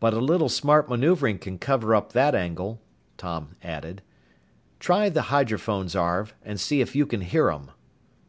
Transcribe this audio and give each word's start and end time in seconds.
"But 0.00 0.12
a 0.12 0.18
little 0.18 0.48
smart 0.48 0.88
maneuvering 0.88 1.38
can 1.38 1.56
cover 1.56 1.94
up 1.94 2.10
that 2.10 2.34
angle," 2.34 2.80
Tom 3.16 3.54
added. 3.62 4.02
"Try 4.80 5.08
the 5.08 5.30
hydrophones, 5.30 5.94
Arv, 5.94 6.34
and 6.42 6.58
see 6.58 6.80
if 6.80 6.96
you 6.96 7.06
can 7.06 7.20
hear 7.20 7.52
'em." 7.52 7.70